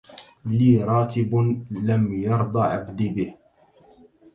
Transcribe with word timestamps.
لي 0.45 0.83
راتب 0.83 1.35
لم 1.71 2.13
يرض 2.13 2.57
عبدي 2.57 3.09
به 3.09 3.35